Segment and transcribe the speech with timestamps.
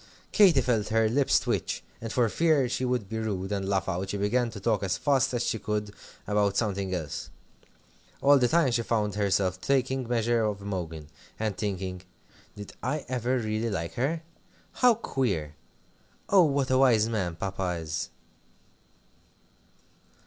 [0.31, 4.09] Katy felt her lips twitch, and for fear she should be rude, and laugh out,
[4.09, 5.93] she began to talk as fast as she could
[6.25, 7.29] about something else.
[8.19, 11.09] All the time she found herself taking measure of Imogen,
[11.39, 12.01] and thinking
[12.55, 14.23] "Did I ever really like her?
[14.71, 15.53] How queer!
[16.29, 18.09] Oh, what a wise man Papa is!"